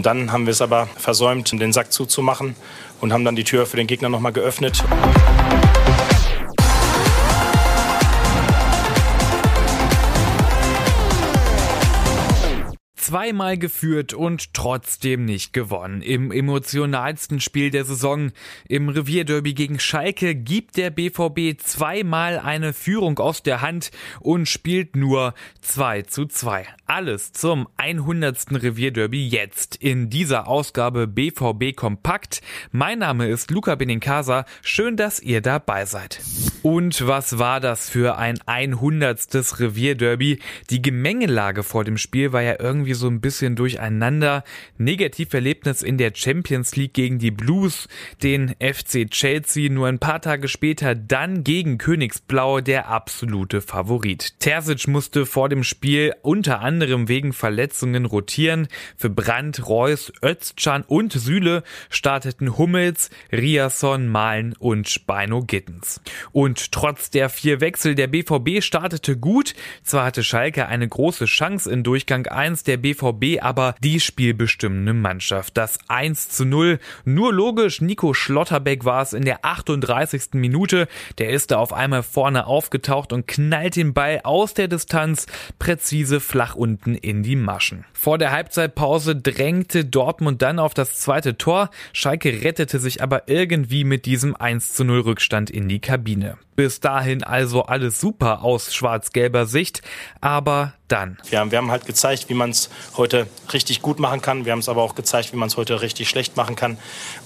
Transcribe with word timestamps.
Und 0.00 0.06
dann 0.06 0.32
haben 0.32 0.46
wir 0.46 0.52
es 0.52 0.62
aber 0.62 0.86
versäumt, 0.96 1.52
den 1.52 1.74
Sack 1.74 1.92
zuzumachen 1.92 2.56
und 3.02 3.12
haben 3.12 3.26
dann 3.26 3.36
die 3.36 3.44
Tür 3.44 3.66
für 3.66 3.76
den 3.76 3.86
Gegner 3.86 4.08
nochmal 4.08 4.32
geöffnet. 4.32 4.82
Zweimal 13.10 13.58
geführt 13.58 14.14
und 14.14 14.54
trotzdem 14.54 15.24
nicht 15.24 15.52
gewonnen. 15.52 16.00
Im 16.00 16.30
emotionalsten 16.30 17.40
Spiel 17.40 17.72
der 17.72 17.84
Saison, 17.84 18.30
im 18.68 18.88
Revierderby 18.88 19.52
gegen 19.52 19.80
Schalke, 19.80 20.36
gibt 20.36 20.76
der 20.76 20.90
BVB 20.90 21.60
zweimal 21.60 22.38
eine 22.38 22.72
Führung 22.72 23.18
aus 23.18 23.42
der 23.42 23.62
Hand 23.62 23.90
und 24.20 24.46
spielt 24.48 24.94
nur 24.94 25.34
2 25.60 26.02
zu 26.02 26.26
2. 26.26 26.68
Alles 26.86 27.32
zum 27.32 27.66
100. 27.78 28.62
Revierderby 28.62 29.26
jetzt 29.26 29.74
in 29.74 30.08
dieser 30.08 30.46
Ausgabe 30.46 31.08
BVB 31.08 31.74
Kompakt. 31.74 32.42
Mein 32.70 33.00
Name 33.00 33.26
ist 33.26 33.50
Luca 33.50 33.74
Benincasa. 33.74 34.44
Schön, 34.62 34.96
dass 34.96 35.18
ihr 35.18 35.40
dabei 35.40 35.84
seid. 35.84 36.20
Und 36.62 37.06
was 37.06 37.38
war 37.38 37.58
das 37.58 37.88
für 37.88 38.18
ein 38.18 38.38
100. 38.44 39.60
Revierderby? 39.60 40.40
Die 40.68 40.82
Gemengelage 40.82 41.62
vor 41.62 41.84
dem 41.84 41.96
Spiel 41.96 42.34
war 42.34 42.42
ja 42.42 42.56
irgendwie 42.58 42.92
so 42.92 43.08
ein 43.08 43.22
bisschen 43.22 43.56
durcheinander. 43.56 44.44
Negativerlebnis 44.76 45.80
in 45.80 45.96
der 45.96 46.12
Champions 46.14 46.76
League 46.76 46.92
gegen 46.92 47.18
die 47.18 47.30
Blues, 47.30 47.88
den 48.22 48.54
FC 48.60 49.10
Chelsea 49.10 49.70
nur 49.70 49.88
ein 49.88 49.98
paar 49.98 50.20
Tage 50.20 50.48
später 50.48 50.94
dann 50.94 51.44
gegen 51.44 51.78
Königsblau 51.78 52.60
der 52.60 52.88
absolute 52.88 53.62
Favorit. 53.62 54.38
Terzic 54.40 54.86
musste 54.86 55.24
vor 55.24 55.48
dem 55.48 55.64
Spiel 55.64 56.12
unter 56.20 56.60
anderem 56.60 57.08
wegen 57.08 57.32
Verletzungen 57.32 58.04
rotieren. 58.04 58.68
Für 58.98 59.08
Brandt, 59.08 59.66
Reus, 59.66 60.12
Özcan 60.22 60.82
und 60.86 61.12
Süle 61.12 61.62
starteten 61.88 62.58
Hummels, 62.58 63.08
Riasson, 63.32 64.08
Malen 64.08 64.54
und 64.58 64.90
Speino 64.90 65.42
Gittens. 65.42 66.02
Und 66.32 66.49
trotz 66.70 67.10
der 67.10 67.28
vier 67.28 67.60
Wechsel 67.60 67.94
der 67.94 68.06
BVB 68.06 68.62
startete 68.62 69.16
gut. 69.16 69.54
Zwar 69.82 70.04
hatte 70.04 70.22
Schalke 70.22 70.66
eine 70.66 70.88
große 70.88 71.26
Chance 71.26 71.70
in 71.70 71.82
Durchgang 71.82 72.26
1, 72.26 72.64
der 72.64 72.76
BVB 72.76 73.42
aber 73.42 73.74
die 73.82 74.00
spielbestimmende 74.00 74.94
Mannschaft. 74.94 75.56
Das 75.56 75.78
1 75.88 76.28
zu 76.30 76.44
0. 76.44 76.78
Nur 77.04 77.32
logisch, 77.32 77.80
Nico 77.80 78.14
Schlotterbeck 78.14 78.84
war 78.84 79.02
es 79.02 79.12
in 79.12 79.24
der 79.24 79.44
38. 79.44 80.34
Minute. 80.34 80.88
Der 81.18 81.30
ist 81.30 81.50
da 81.50 81.58
auf 81.58 81.72
einmal 81.72 82.02
vorne 82.02 82.46
aufgetaucht 82.46 83.12
und 83.12 83.26
knallt 83.26 83.76
den 83.76 83.94
Ball 83.94 84.20
aus 84.24 84.54
der 84.54 84.68
Distanz 84.68 85.26
präzise 85.58 86.20
flach 86.20 86.54
unten 86.54 86.94
in 86.94 87.22
die 87.22 87.36
Maschen. 87.36 87.84
Vor 87.92 88.18
der 88.18 88.32
Halbzeitpause 88.32 89.16
drängte 89.16 89.84
Dortmund 89.84 90.42
dann 90.42 90.58
auf 90.58 90.74
das 90.74 91.00
zweite 91.00 91.38
Tor. 91.38 91.70
Schalke 91.92 92.42
rettete 92.42 92.78
sich 92.78 93.02
aber 93.02 93.28
irgendwie 93.28 93.84
mit 93.84 94.06
diesem 94.06 94.36
1 94.36 94.74
zu 94.74 94.84
0 94.84 95.00
Rückstand 95.00 95.50
in 95.50 95.68
die 95.68 95.80
Kabine. 95.80 96.38
Bis 96.56 96.80
dahin 96.80 97.22
also 97.22 97.62
alles 97.64 98.00
super 98.00 98.42
aus 98.42 98.74
schwarz-gelber 98.74 99.46
Sicht, 99.46 99.82
aber 100.20 100.74
dann. 100.90 101.18
Wir 101.28 101.38
haben, 101.38 101.50
wir 101.50 101.58
haben 101.58 101.70
halt 101.70 101.86
gezeigt, 101.86 102.28
wie 102.28 102.34
man 102.34 102.50
es 102.50 102.68
heute 102.96 103.26
richtig 103.52 103.82
gut 103.82 103.98
machen 103.98 104.20
kann. 104.20 104.44
Wir 104.44 104.52
haben 104.52 104.58
es 104.58 104.68
aber 104.68 104.82
auch 104.82 104.94
gezeigt, 104.94 105.32
wie 105.32 105.36
man 105.36 105.48
es 105.48 105.56
heute 105.56 105.80
richtig 105.82 106.08
schlecht 106.08 106.36
machen 106.36 106.56
kann. 106.56 106.78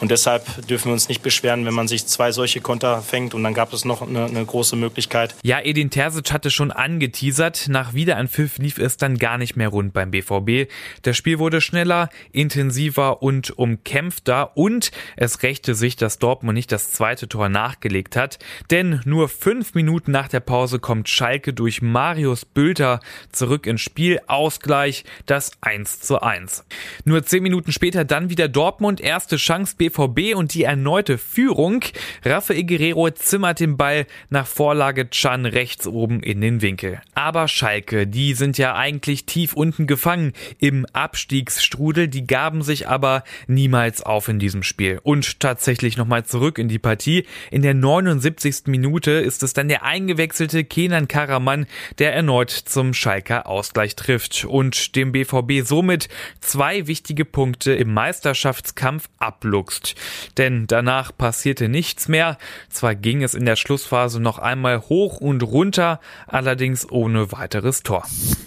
Und 0.00 0.10
deshalb 0.10 0.66
dürfen 0.66 0.86
wir 0.86 0.92
uns 0.92 1.08
nicht 1.08 1.22
beschweren, 1.22 1.64
wenn 1.64 1.74
man 1.74 1.88
sich 1.88 2.06
zwei 2.06 2.32
solche 2.32 2.60
Konter 2.60 3.02
fängt. 3.02 3.34
Und 3.34 3.42
dann 3.42 3.54
gab 3.54 3.72
es 3.72 3.84
noch 3.84 4.02
eine, 4.02 4.26
eine 4.26 4.44
große 4.44 4.76
Möglichkeit. 4.76 5.34
Ja, 5.42 5.60
Edin 5.60 5.90
Terzic 5.90 6.32
hatte 6.32 6.50
schon 6.50 6.70
angeteasert. 6.70 7.68
Nach 7.68 7.94
Wiederanpfiff 7.94 8.58
lief 8.58 8.78
es 8.78 8.96
dann 8.96 9.18
gar 9.18 9.38
nicht 9.38 9.56
mehr 9.56 9.68
rund 9.68 9.92
beim 9.92 10.10
BVB. 10.10 10.70
Das 11.02 11.16
Spiel 11.16 11.38
wurde 11.38 11.60
schneller, 11.60 12.08
intensiver 12.32 13.22
und 13.22 13.56
umkämpfter. 13.56 14.56
Und 14.56 14.90
es 15.16 15.42
rächte 15.42 15.74
sich, 15.74 15.96
dass 15.96 16.18
Dortmund 16.18 16.54
nicht 16.54 16.72
das 16.72 16.90
zweite 16.90 17.28
Tor 17.28 17.48
nachgelegt 17.48 18.16
hat. 18.16 18.38
Denn 18.70 19.00
nur 19.04 19.28
fünf 19.28 19.74
Minuten 19.74 20.10
nach 20.10 20.28
der 20.28 20.40
Pause 20.40 20.78
kommt 20.78 21.08
Schalke 21.08 21.52
durch 21.52 21.82
Marius 21.82 22.44
Bülter 22.44 23.00
zurück 23.30 23.51
zurück 23.52 23.66
ins 23.66 23.82
Spiel. 23.82 24.18
Ausgleich, 24.28 25.04
das 25.26 25.50
1 25.60 26.00
zu 26.00 26.22
1. 26.22 26.64
Nur 27.04 27.22
zehn 27.22 27.42
Minuten 27.42 27.70
später 27.70 28.06
dann 28.06 28.30
wieder 28.30 28.48
Dortmund, 28.48 28.98
erste 28.98 29.36
Chance 29.36 29.74
BVB 29.76 30.34
und 30.34 30.54
die 30.54 30.62
erneute 30.62 31.18
Führung. 31.18 31.84
Rafael 32.24 32.64
Guerrero 32.64 33.10
zimmert 33.10 33.60
den 33.60 33.76
Ball 33.76 34.06
nach 34.30 34.46
Vorlage 34.46 35.10
Chan 35.10 35.44
rechts 35.44 35.86
oben 35.86 36.22
in 36.22 36.40
den 36.40 36.62
Winkel. 36.62 37.02
Aber 37.14 37.46
Schalke, 37.46 38.06
die 38.06 38.32
sind 38.32 38.56
ja 38.56 38.74
eigentlich 38.74 39.26
tief 39.26 39.52
unten 39.52 39.86
gefangen 39.86 40.32
im 40.58 40.86
Abstiegsstrudel, 40.94 42.08
die 42.08 42.26
gaben 42.26 42.62
sich 42.62 42.88
aber 42.88 43.22
niemals 43.48 44.02
auf 44.02 44.28
in 44.28 44.38
diesem 44.38 44.62
Spiel. 44.62 44.98
Und 45.02 45.40
tatsächlich 45.40 45.98
nochmal 45.98 46.24
zurück 46.24 46.56
in 46.56 46.68
die 46.68 46.78
Partie. 46.78 47.26
In 47.50 47.60
der 47.60 47.74
79. 47.74 48.68
Minute 48.68 49.10
ist 49.10 49.42
es 49.42 49.52
dann 49.52 49.68
der 49.68 49.82
eingewechselte 49.82 50.64
Kenan 50.64 51.06
Karaman, 51.06 51.66
der 51.98 52.14
erneut 52.14 52.50
zum 52.50 52.94
Schalker 52.94 53.41
Ausgleich 53.46 53.96
trifft 53.96 54.44
und 54.44 54.96
dem 54.96 55.12
BVB 55.12 55.66
somit 55.66 56.08
zwei 56.40 56.86
wichtige 56.86 57.24
Punkte 57.24 57.74
im 57.74 57.92
Meisterschaftskampf 57.92 59.08
abluchst. 59.18 59.94
Denn 60.38 60.66
danach 60.66 61.16
passierte 61.16 61.68
nichts 61.68 62.08
mehr. 62.08 62.38
Zwar 62.68 62.94
ging 62.94 63.22
es 63.22 63.34
in 63.34 63.44
der 63.44 63.56
Schlussphase 63.56 64.20
noch 64.20 64.38
einmal 64.38 64.80
hoch 64.80 65.18
und 65.18 65.42
runter, 65.42 66.00
allerdings 66.26 66.90
ohne 66.90 67.32
weiteres 67.32 67.82
Tor. 67.82 68.06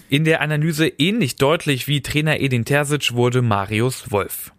In 0.10 0.24
der 0.24 0.42
Analyse 0.42 0.88
ähnlich 0.88 1.36
deutlich 1.36 1.88
wie 1.88 2.02
Trainer 2.02 2.40
Edin 2.40 2.66
Terzic 2.66 3.14
wurde 3.14 3.42
Marius 3.42 4.12
Wolf. 4.12 4.55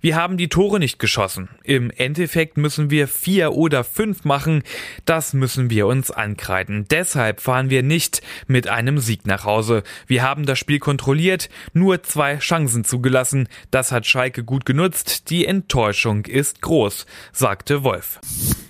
Wir 0.00 0.16
haben 0.16 0.36
die 0.36 0.48
Tore 0.48 0.78
nicht 0.78 0.98
geschossen. 0.98 1.48
Im 1.64 1.90
Endeffekt 1.90 2.56
müssen 2.56 2.90
wir 2.90 3.08
vier 3.08 3.52
oder 3.52 3.84
fünf 3.84 4.24
machen. 4.24 4.62
Das 5.04 5.32
müssen 5.32 5.70
wir 5.70 5.86
uns 5.86 6.10
ankreiden. 6.10 6.86
Deshalb 6.88 7.40
fahren 7.40 7.70
wir 7.70 7.82
nicht 7.82 8.22
mit 8.46 8.68
einem 8.68 8.98
Sieg 8.98 9.26
nach 9.26 9.44
Hause. 9.44 9.82
Wir 10.06 10.22
haben 10.22 10.46
das 10.46 10.58
Spiel 10.58 10.78
kontrolliert, 10.78 11.48
nur 11.72 12.02
zwei 12.02 12.38
Chancen 12.38 12.84
zugelassen. 12.84 13.48
Das 13.70 13.92
hat 13.92 14.06
Schalke 14.06 14.44
gut 14.44 14.64
genutzt. 14.64 15.30
Die 15.30 15.46
Enttäuschung 15.46 16.24
ist 16.26 16.62
groß, 16.62 17.06
sagte 17.32 17.82
Wolf. 17.82 18.20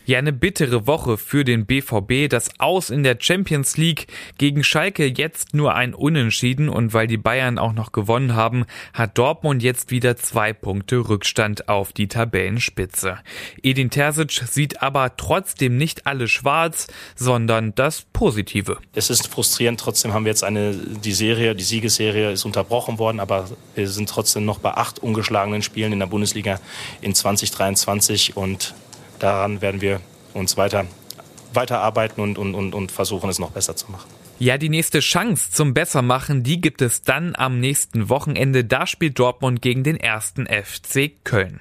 Ja, 0.08 0.16
eine 0.16 0.32
bittere 0.32 0.86
Woche 0.86 1.18
für 1.18 1.44
den 1.44 1.66
BVB. 1.66 2.30
Das 2.30 2.48
Aus 2.58 2.88
in 2.88 3.02
der 3.02 3.18
Champions 3.20 3.76
League 3.76 4.06
gegen 4.38 4.64
Schalke 4.64 5.04
jetzt 5.04 5.52
nur 5.52 5.74
ein 5.74 5.92
Unentschieden 5.92 6.70
und 6.70 6.94
weil 6.94 7.06
die 7.06 7.18
Bayern 7.18 7.58
auch 7.58 7.74
noch 7.74 7.92
gewonnen 7.92 8.34
haben, 8.34 8.64
hat 8.94 9.18
Dortmund 9.18 9.62
jetzt 9.62 9.90
wieder 9.90 10.16
zwei 10.16 10.54
Punkte 10.54 11.10
Rückstand 11.10 11.68
auf 11.68 11.92
die 11.92 12.08
Tabellenspitze. 12.08 13.18
Edin 13.62 13.90
Terzic 13.90 14.30
sieht 14.50 14.80
aber 14.80 15.14
trotzdem 15.18 15.76
nicht 15.76 16.06
alles 16.06 16.30
schwarz, 16.30 16.86
sondern 17.14 17.74
das 17.74 18.06
Positive. 18.10 18.78
Es 18.94 19.10
ist 19.10 19.28
frustrierend. 19.28 19.78
Trotzdem 19.78 20.14
haben 20.14 20.24
wir 20.24 20.30
jetzt 20.30 20.42
eine, 20.42 20.72
die 20.72 21.12
Serie, 21.12 21.54
die 21.54 21.64
Siegesserie 21.64 22.32
ist 22.32 22.46
unterbrochen 22.46 22.98
worden, 22.98 23.20
aber 23.20 23.50
wir 23.74 23.86
sind 23.90 24.08
trotzdem 24.08 24.46
noch 24.46 24.60
bei 24.60 24.70
acht 24.70 25.00
ungeschlagenen 25.00 25.60
Spielen 25.60 25.92
in 25.92 25.98
der 25.98 26.06
Bundesliga 26.06 26.60
in 27.02 27.14
2023 27.14 28.38
und 28.38 28.74
daran 29.18 29.60
werden 29.60 29.80
wir 29.80 30.00
uns 30.34 30.56
weiter 30.56 30.86
weiterarbeiten 31.54 32.22
und, 32.22 32.38
und, 32.38 32.54
und, 32.54 32.74
und 32.74 32.92
versuchen, 32.92 33.30
es 33.30 33.38
noch 33.38 33.50
besser 33.50 33.74
zu 33.74 33.90
machen. 33.90 34.08
Ja, 34.38 34.56
die 34.56 34.68
nächste 34.68 35.00
Chance 35.00 35.50
zum 35.50 35.74
Bessermachen, 35.74 36.44
die 36.44 36.60
gibt 36.60 36.80
es 36.80 37.02
dann 37.02 37.34
am 37.34 37.58
nächsten 37.58 38.08
Wochenende. 38.08 38.64
Da 38.64 38.86
spielt 38.86 39.18
Dortmund 39.18 39.62
gegen 39.62 39.82
den 39.82 39.96
ersten 39.96 40.46
FC 40.46 41.10
Köln. 41.24 41.60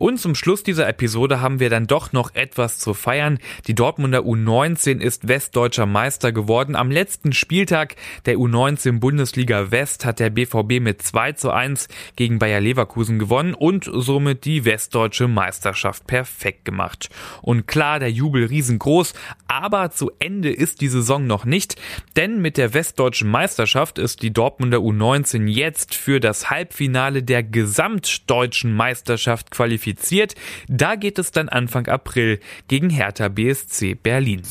Und 0.00 0.18
zum 0.18 0.34
Schluss 0.34 0.62
dieser 0.62 0.88
Episode 0.88 1.42
haben 1.42 1.60
wir 1.60 1.68
dann 1.68 1.86
doch 1.86 2.14
noch 2.14 2.34
etwas 2.34 2.78
zu 2.78 2.94
feiern. 2.94 3.38
Die 3.66 3.74
Dortmunder 3.74 4.20
U19 4.20 4.98
ist 4.98 5.28
westdeutscher 5.28 5.84
Meister 5.84 6.32
geworden. 6.32 6.74
Am 6.74 6.90
letzten 6.90 7.34
Spieltag 7.34 7.96
der 8.24 8.36
U19 8.36 8.98
Bundesliga 8.98 9.70
West 9.70 10.06
hat 10.06 10.18
der 10.18 10.30
BVB 10.30 10.80
mit 10.80 11.02
2 11.02 11.32
zu 11.32 11.50
1 11.50 11.88
gegen 12.16 12.38
Bayer 12.38 12.62
Leverkusen 12.62 13.18
gewonnen 13.18 13.52
und 13.52 13.90
somit 13.92 14.46
die 14.46 14.64
westdeutsche 14.64 15.28
Meisterschaft 15.28 16.06
perfekt 16.06 16.64
gemacht. 16.64 17.10
Und 17.42 17.66
klar, 17.66 17.98
der 17.98 18.10
Jubel 18.10 18.46
riesengroß, 18.46 19.12
aber 19.48 19.90
zu 19.90 20.10
Ende 20.18 20.50
ist 20.50 20.80
die 20.80 20.88
Saison 20.88 21.26
noch 21.26 21.44
nicht, 21.44 21.78
denn 22.16 22.40
mit 22.40 22.56
der 22.56 22.72
westdeutschen 22.72 23.28
Meisterschaft 23.28 23.98
ist 23.98 24.22
die 24.22 24.32
Dortmunder 24.32 24.78
U19 24.78 25.46
jetzt 25.46 25.94
für 25.94 26.20
das 26.20 26.48
Halbfinale 26.48 27.22
der 27.22 27.42
gesamtdeutschen 27.42 28.74
Meisterschaft 28.74 29.50
qualifiziert 29.50 29.89
qualifiziert. 29.90 30.34
Da 30.68 30.94
geht 30.94 31.18
es 31.18 31.32
dann 31.32 31.48
Anfang 31.48 31.86
April 31.88 32.40
gegen 32.68 32.90
Hertha 32.90 33.28
BSC 33.28 33.94
Berlin. 33.94 34.42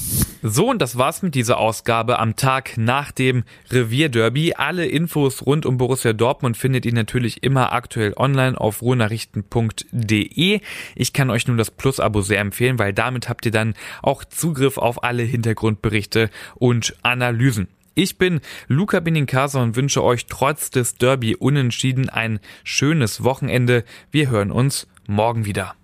So, 0.42 0.70
und 0.70 0.82
das 0.82 0.98
war's 0.98 1.22
mit 1.22 1.36
dieser 1.36 1.58
Ausgabe 1.58 2.20
am 2.20 2.36
Tag 2.36 2.78
nach 2.78 3.12
dem 3.12 3.44
Revierderby. 3.72 4.54
Alle 4.56 4.86
Infos 4.86 5.46
rund 5.46 5.66
um 5.66 5.78
Borussia 5.78 6.14
Dortmund 6.14 6.58
findet 6.58 6.86
ihr 6.86 6.94
natürlich 6.94 7.44
immer 7.44 7.74
aktuell 7.74 8.14
online 8.16 8.60
auf 8.60 8.82
ruhrnachrichten.de. 8.82 10.62
Ich 10.96 11.14
kann 11.14 11.30
euch 11.30 11.48
nun 11.48 11.58
das 11.58 11.72
Plus-Abo 11.72 12.22
sehr 12.22 12.40
empfehlen, 12.40 12.80
weil 12.80 12.94
damit 12.94 13.30
habt 13.30 13.46
ihr 13.46 13.52
dann 13.52 13.74
auch 14.02 14.24
Zugriff 14.24 14.78
auf 14.78 15.04
alle 15.04 15.24
Hintergrundberichte 15.24 16.30
und 16.56 16.96
Analysen. 17.04 17.68
Ich 18.00 18.18
bin 18.18 18.40
Luca 18.70 19.02
Benincasa 19.02 19.62
und 19.62 19.76
wünsche 19.76 20.02
euch 20.02 20.26
trotz 20.28 20.70
des 20.70 20.96
Derby 20.96 21.36
Unentschieden 21.36 22.08
ein 22.08 22.40
schönes 22.64 23.26
Wochenende. 23.26 23.84
Wir 24.10 24.30
hören 24.30 24.52
uns 24.52 24.88
morgen 25.10 25.46
wieder. 25.46 25.79